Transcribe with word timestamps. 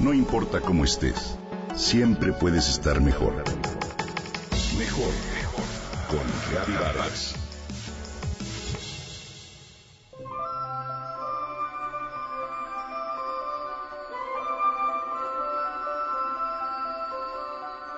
No 0.00 0.14
importa 0.14 0.62
cómo 0.62 0.84
estés, 0.84 1.36
siempre 1.76 2.32
puedes 2.32 2.70
estar 2.70 3.02
mejor. 3.02 3.34
Mejor, 4.78 5.12
mejor. 5.34 5.64
Con 6.08 6.74
Vargas. 6.74 7.34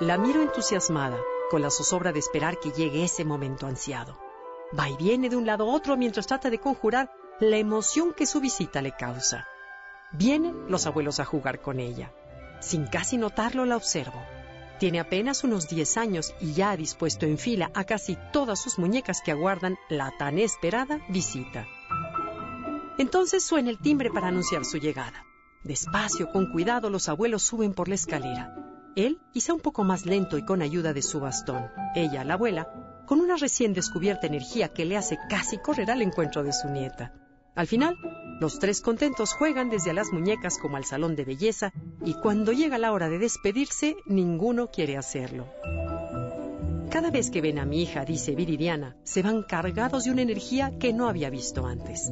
La 0.00 0.18
miro 0.18 0.42
entusiasmada, 0.42 1.20
con 1.52 1.62
la 1.62 1.70
zozobra 1.70 2.10
de 2.10 2.18
esperar 2.18 2.58
que 2.58 2.72
llegue 2.72 3.04
ese 3.04 3.24
momento 3.24 3.68
ansiado. 3.68 4.18
Va 4.76 4.90
y 4.90 4.96
viene 4.96 5.28
de 5.28 5.36
un 5.36 5.46
lado 5.46 5.70
a 5.70 5.72
otro 5.72 5.96
mientras 5.96 6.26
trata 6.26 6.50
de 6.50 6.58
conjurar 6.58 7.12
la 7.38 7.58
emoción 7.58 8.12
que 8.12 8.26
su 8.26 8.40
visita 8.40 8.82
le 8.82 8.90
causa. 8.90 9.46
Vienen 10.12 10.54
los 10.68 10.86
abuelos 10.86 11.20
a 11.20 11.24
jugar 11.24 11.60
con 11.60 11.80
ella. 11.80 12.12
Sin 12.60 12.86
casi 12.86 13.16
notarlo, 13.16 13.64
la 13.64 13.76
observo. 13.76 14.22
Tiene 14.78 15.00
apenas 15.00 15.42
unos 15.42 15.68
10 15.68 15.96
años 15.96 16.34
y 16.40 16.52
ya 16.52 16.72
ha 16.72 16.76
dispuesto 16.76 17.24
en 17.24 17.38
fila 17.38 17.70
a 17.74 17.84
casi 17.84 18.18
todas 18.32 18.60
sus 18.60 18.78
muñecas 18.78 19.22
que 19.24 19.30
aguardan 19.30 19.76
la 19.88 20.12
tan 20.18 20.38
esperada 20.38 21.00
visita. 21.08 21.66
Entonces 22.98 23.42
suena 23.42 23.70
el 23.70 23.78
timbre 23.78 24.10
para 24.10 24.28
anunciar 24.28 24.64
su 24.64 24.78
llegada. 24.78 25.24
Despacio, 25.64 26.30
con 26.30 26.50
cuidado, 26.52 26.90
los 26.90 27.08
abuelos 27.08 27.42
suben 27.42 27.72
por 27.72 27.88
la 27.88 27.94
escalera. 27.94 28.54
Él, 28.96 29.20
quizá 29.32 29.54
un 29.54 29.60
poco 29.60 29.84
más 29.84 30.04
lento 30.04 30.36
y 30.36 30.44
con 30.44 30.60
ayuda 30.60 30.92
de 30.92 31.02
su 31.02 31.20
bastón. 31.20 31.70
Ella, 31.94 32.24
la 32.24 32.34
abuela, 32.34 32.68
con 33.06 33.20
una 33.20 33.36
recién 33.36 33.72
descubierta 33.72 34.26
energía 34.26 34.68
que 34.68 34.84
le 34.84 34.96
hace 34.96 35.18
casi 35.30 35.58
correr 35.58 35.90
al 35.90 36.02
encuentro 36.02 36.42
de 36.42 36.52
su 36.52 36.68
nieta. 36.68 37.14
Al 37.54 37.66
final, 37.66 37.96
los 38.40 38.58
tres 38.58 38.80
contentos 38.80 39.34
juegan 39.34 39.68
desde 39.68 39.92
las 39.92 40.12
muñecas 40.12 40.58
como 40.58 40.76
al 40.76 40.84
salón 40.84 41.16
de 41.16 41.24
belleza 41.24 41.72
y 42.04 42.14
cuando 42.14 42.52
llega 42.52 42.78
la 42.78 42.92
hora 42.92 43.08
de 43.08 43.18
despedirse, 43.18 43.96
ninguno 44.06 44.70
quiere 44.70 44.96
hacerlo. 44.96 45.48
Cada 46.90 47.10
vez 47.10 47.30
que 47.30 47.40
ven 47.40 47.58
a 47.58 47.64
mi 47.64 47.82
hija, 47.82 48.04
dice 48.04 48.34
Viridiana, 48.34 48.96
se 49.02 49.22
van 49.22 49.42
cargados 49.42 50.04
de 50.04 50.10
una 50.10 50.22
energía 50.22 50.78
que 50.78 50.92
no 50.92 51.08
había 51.08 51.30
visto 51.30 51.66
antes. 51.66 52.10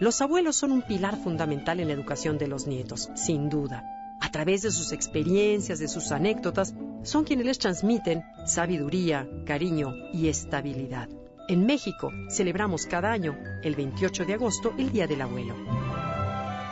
Los 0.00 0.20
abuelos 0.20 0.56
son 0.56 0.72
un 0.72 0.82
pilar 0.82 1.16
fundamental 1.16 1.80
en 1.80 1.88
la 1.88 1.94
educación 1.94 2.38
de 2.38 2.46
los 2.46 2.66
nietos, 2.66 3.10
sin 3.14 3.48
duda. 3.48 3.84
A 4.20 4.30
través 4.30 4.62
de 4.62 4.70
sus 4.70 4.92
experiencias, 4.92 5.78
de 5.78 5.88
sus 5.88 6.12
anécdotas, 6.12 6.74
son 7.02 7.24
quienes 7.24 7.46
les 7.46 7.58
transmiten 7.58 8.22
sabiduría, 8.46 9.28
cariño 9.44 9.94
y 10.12 10.28
estabilidad. 10.28 11.08
En 11.48 11.64
México 11.64 12.12
celebramos 12.28 12.84
cada 12.84 13.10
año, 13.10 13.34
el 13.62 13.74
28 13.74 14.26
de 14.26 14.34
agosto, 14.34 14.74
el 14.76 14.92
Día 14.92 15.06
del 15.06 15.22
Abuelo. 15.22 15.54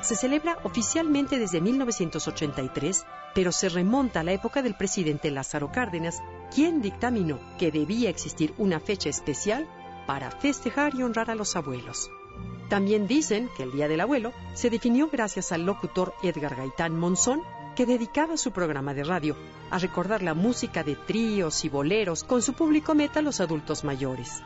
Se 0.03 0.15
celebra 0.15 0.59
oficialmente 0.65 1.39
desde 1.39 1.63
1983, 1.63 3.07
pero 3.35 3.53
se 3.53 3.71
remonta 3.71 4.21
a 4.21 4.23
la 4.23 4.33
época 4.33 4.61
del 4.61 4.75
presidente 4.75 5.31
Lázaro 5.31 5.73
Cárdenas, 5.73 6.23
quien 6.55 6.83
dictaminó 6.83 7.41
que 7.59 7.71
debía 7.71 8.11
existir 8.11 8.53
una 8.59 8.79
fecha 8.79 9.09
especial 9.09 9.67
para 10.07 10.31
festejar 10.31 10.95
y 10.95 11.03
honrar 11.03 11.31
a 11.31 11.35
los 11.35 11.57
abuelos. 11.57 12.11
También 12.69 13.07
dicen 13.07 13.49
que 13.57 13.63
el 13.63 13.73
Día 13.73 13.89
del 13.89 14.03
Abuelo 14.03 14.35
se 14.53 14.69
definió 14.69 15.09
gracias 15.09 15.53
al 15.53 15.65
locutor 15.65 16.13
Edgar 16.23 16.55
Gaitán 16.55 16.99
Monzón, 16.99 17.41
que 17.75 17.87
dedicaba 17.87 18.37
su 18.37 18.53
programa 18.53 18.93
de 18.93 19.05
radio 19.05 19.37
a 19.71 19.79
recordar 19.79 20.23
la 20.23 20.35
música 20.35 20.85
de 20.85 20.97
tríos 20.97 21.65
y 21.65 21.71
boleros 21.71 22.25
con 22.25 22.43
su 22.43 22.53
público 22.53 22.95
meta 22.95 23.23
los 23.23 23.41
adultos 23.41 23.83
mayores. 23.83 24.43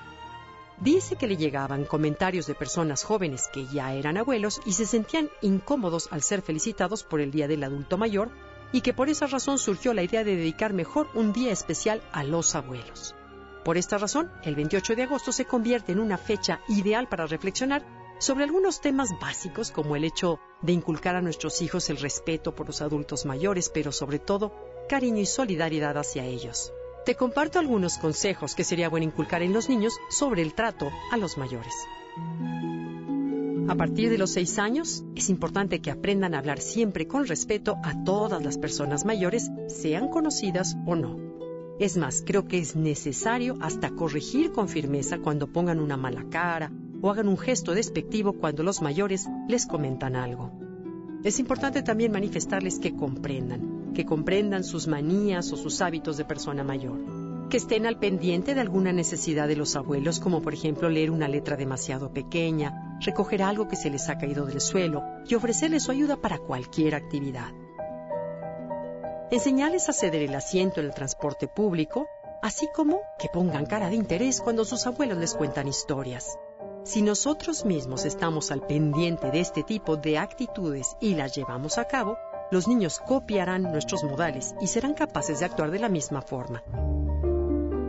Dice 0.81 1.17
que 1.17 1.27
le 1.27 1.37
llegaban 1.37 1.85
comentarios 1.85 2.47
de 2.47 2.55
personas 2.55 3.05
jóvenes 3.05 3.51
que 3.53 3.67
ya 3.67 3.93
eran 3.93 4.17
abuelos 4.17 4.63
y 4.65 4.73
se 4.73 4.87
sentían 4.87 5.29
incómodos 5.43 6.09
al 6.11 6.23
ser 6.23 6.41
felicitados 6.41 7.05
por 7.05 7.21
el 7.21 7.31
Día 7.31 7.49
del 7.49 7.65
Adulto 7.65 7.99
Mayor 7.99 8.31
y 8.73 8.81
que 8.81 8.95
por 8.95 9.11
esa 9.11 9.27
razón 9.27 9.59
surgió 9.59 9.93
la 9.93 10.03
idea 10.03 10.25
de 10.25 10.37
dedicar 10.37 10.73
mejor 10.73 11.09
un 11.13 11.35
día 11.35 11.53
especial 11.53 12.03
a 12.13 12.25
los 12.25 12.55
abuelos. 12.55 13.15
Por 13.63 13.77
esta 13.77 13.99
razón, 13.99 14.33
el 14.43 14.55
28 14.55 14.97
de 14.97 15.03
agosto 15.03 15.33
se 15.33 15.45
convierte 15.45 15.93
en 15.93 16.01
una 16.01 16.17
fecha 16.17 16.61
ideal 16.67 17.11
para 17.11 17.27
reflexionar 17.27 17.85
sobre 18.19 18.45
algunos 18.45 18.81
temas 18.81 19.11
básicos 19.21 19.71
como 19.71 19.97
el 19.97 20.05
hecho 20.05 20.41
de 20.63 20.73
inculcar 20.73 21.15
a 21.15 21.21
nuestros 21.21 21.61
hijos 21.61 21.91
el 21.91 21.99
respeto 21.99 22.55
por 22.55 22.69
los 22.69 22.81
adultos 22.81 23.27
mayores, 23.27 23.69
pero 23.69 23.93
sobre 23.93 24.19
todo 24.19 24.55
cariño 24.89 25.21
y 25.21 25.27
solidaridad 25.27 25.99
hacia 25.99 26.25
ellos. 26.25 26.73
Te 27.05 27.15
comparto 27.15 27.59
algunos 27.59 27.97
consejos 27.97 28.55
que 28.55 28.63
sería 28.63 28.91
bueno 28.91 29.07
inculcar 29.07 29.43
en 29.43 29.55
los 29.55 29.71
niños 29.71 29.99
sobre 30.11 30.43
el 30.43 30.53
trato 30.53 30.91
a 31.11 31.17
los 31.17 31.39
mayores. 31.39 31.75
A 33.69 33.75
partir 33.75 34.11
de 34.11 34.19
los 34.19 34.33
seis 34.33 34.59
años, 34.59 35.03
es 35.15 35.31
importante 35.31 35.81
que 35.81 35.91
aprendan 35.91 36.35
a 36.35 36.39
hablar 36.39 36.61
siempre 36.61 37.07
con 37.07 37.27
respeto 37.27 37.77
a 37.85 38.05
todas 38.05 38.45
las 38.45 38.59
personas 38.59 39.05
mayores, 39.07 39.51
sean 39.69 40.09
conocidas 40.09 40.77
o 40.87 40.95
no. 40.95 41.19
Es 41.79 41.97
más, 41.97 42.23
creo 42.27 42.47
que 42.47 42.59
es 42.59 42.77
necesario 42.77 43.57
hasta 43.63 43.91
corregir 43.91 44.53
con 44.53 44.69
firmeza 44.69 45.19
cuando 45.19 45.47
pongan 45.47 45.81
una 45.81 45.97
mala 45.97 46.27
cara 46.29 46.71
o 47.01 47.11
hagan 47.11 47.29
un 47.29 47.39
gesto 47.39 47.73
despectivo 47.73 48.35
cuando 48.35 48.63
los 48.63 48.83
mayores 48.83 49.27
les 49.49 49.67
comentan 49.67 50.17
algo. 50.17 50.53
Es 51.25 51.39
importante 51.39 51.83
también 51.83 52.13
manifestarles 52.13 52.79
que 52.79 52.95
comprendan, 52.95 53.80
que 53.95 54.05
comprendan 54.05 54.65
sus 54.65 54.87
manías 54.87 55.53
o 55.53 55.57
sus 55.57 55.81
hábitos 55.81 56.17
de 56.17 56.25
persona 56.25 56.65
mayor, 56.65 56.99
que 57.49 57.57
estén 57.57 57.87
al 57.87 57.99
pendiente 57.99 58.55
de 58.55 58.61
alguna 58.61 58.93
necesidad 58.93 59.49
de 59.49 59.57
los 59.57 59.77
abuelos, 59.77 60.21
como 60.21 60.41
por 60.43 60.55
ejemplo 60.55 60.89
leer 60.89 61.11
una 61.11 61.29
letra 61.29 61.57
demasiado 61.57 62.13
pequeña, 62.13 62.99
recoger 63.01 63.43
algo 63.43 63.69
que 63.69 63.77
se 63.77 63.91
les 63.91 64.09
ha 64.09 64.19
caído 64.19 64.47
del 64.47 64.61
suelo 64.61 65.03
y 65.27 65.35
ofrecerles 65.35 65.85
su 65.85 65.91
ayuda 65.91 66.17
para 66.17 66.39
cualquier 66.39 66.95
actividad. 66.95 67.51
Enseñarles 69.31 69.89
a 69.89 69.93
ceder 69.93 70.23
el 70.23 70.35
asiento 70.35 70.81
en 70.81 70.87
el 70.87 70.95
transporte 70.95 71.47
público, 71.49 72.07
así 72.43 72.69
como 72.75 73.01
que 73.19 73.29
pongan 73.33 73.67
cara 73.67 73.89
de 73.89 73.97
interés 73.97 74.41
cuando 74.41 74.65
sus 74.65 74.87
abuelos 74.87 75.19
les 75.19 75.35
cuentan 75.35 75.69
historias. 75.69 76.39
Si 76.83 77.03
nosotros 77.03 77.65
mismos 77.65 78.07
estamos 78.07 78.51
al 78.51 78.67
pendiente 78.67 79.31
de 79.31 79.41
este 79.41 79.63
tipo 79.63 79.97
de 79.97 80.19
actitudes 80.19 80.97
y 80.99 81.15
las 81.15 81.35
llevamos 81.37 81.77
a 81.79 81.85
cabo, 81.85 82.17
los 82.51 82.69
niños 82.69 83.01
copiarán 83.07 83.63
nuestros 83.63 84.05
modales 84.05 84.55
y 84.61 84.67
serán 84.67 84.95
capaces 84.95 85.41
de 85.41 85.47
actuar 85.47 85.71
de 85.71 85.79
la 85.79 85.89
misma 85.89 86.23
forma. 86.23 86.63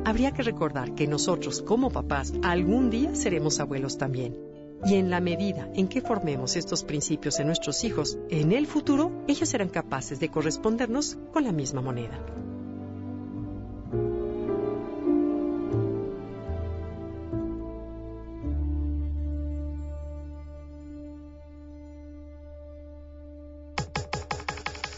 Habría 0.05 0.31
que 0.31 0.43
recordar 0.43 0.93
que 0.93 1.07
nosotros 1.07 1.61
como 1.61 1.89
papás 1.89 2.33
algún 2.43 2.89
día 2.89 3.15
seremos 3.15 3.59
abuelos 3.59 3.97
también. 3.97 4.37
Y 4.83 4.95
en 4.95 5.11
la 5.11 5.19
medida 5.19 5.69
en 5.75 5.87
que 5.87 6.01
formemos 6.01 6.55
estos 6.55 6.83
principios 6.83 7.39
en 7.39 7.47
nuestros 7.47 7.83
hijos, 7.83 8.17
en 8.29 8.51
el 8.51 8.65
futuro 8.65 9.11
ellos 9.27 9.49
serán 9.49 9.69
capaces 9.69 10.19
de 10.19 10.29
correspondernos 10.29 11.17
con 11.31 11.43
la 11.43 11.51
misma 11.51 11.81
moneda. 11.81 12.19